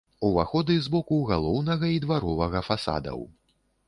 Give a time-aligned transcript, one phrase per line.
[0.27, 3.21] Уваходы з боку галоўнага і дваровага фасадаў.